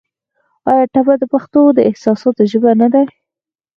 [0.71, 3.03] آیا ټپه د پښتو د احساساتو ژبه نه ده؟